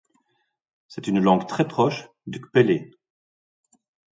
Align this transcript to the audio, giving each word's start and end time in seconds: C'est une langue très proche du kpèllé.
C'est 0.87 1.05
une 1.05 1.19
langue 1.19 1.47
très 1.47 1.67
proche 1.67 2.07
du 2.25 2.41
kpèllé. 2.41 2.89